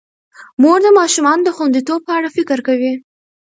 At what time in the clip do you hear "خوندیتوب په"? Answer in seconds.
1.55-2.11